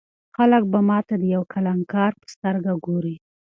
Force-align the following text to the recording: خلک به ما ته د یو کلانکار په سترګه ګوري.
خلک 0.35 0.63
به 0.71 0.79
ما 0.89 0.97
ته 1.07 1.15
د 1.21 1.23
یو 1.35 1.43
کلانکار 1.53 2.11
په 2.19 2.25
سترګه 2.33 2.73
ګوري. 2.85 3.15